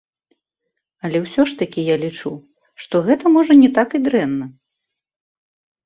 Але 1.07 1.17
ўсё 1.25 1.41
ж 1.51 1.59
такі 1.59 1.81
я 1.93 1.99
лічу, 2.05 2.33
што 2.87 3.05
гэта 3.11 3.25
можа 3.37 3.53
не 3.63 3.69
так 3.79 3.89
і 3.97 4.05
дрэнна. 4.11 4.45